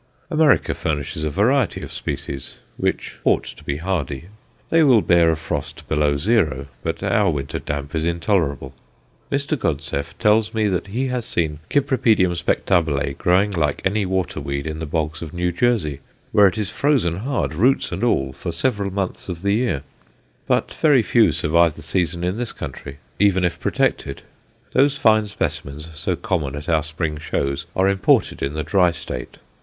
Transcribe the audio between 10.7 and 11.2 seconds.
he